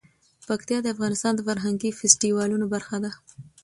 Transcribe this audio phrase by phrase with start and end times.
[0.47, 3.11] پکتیا د افغانستان د فرهنګي فستیوالونو برخه ده.